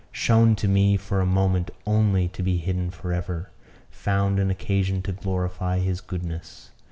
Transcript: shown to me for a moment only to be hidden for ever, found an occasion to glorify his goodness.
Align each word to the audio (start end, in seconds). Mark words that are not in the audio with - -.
shown 0.11 0.55
to 0.55 0.67
me 0.67 0.97
for 0.97 1.21
a 1.21 1.27
moment 1.27 1.69
only 1.85 2.27
to 2.27 2.41
be 2.41 2.57
hidden 2.57 2.89
for 2.89 3.13
ever, 3.13 3.51
found 3.91 4.39
an 4.39 4.49
occasion 4.49 4.99
to 4.99 5.11
glorify 5.13 5.77
his 5.77 6.01
goodness. 6.01 6.71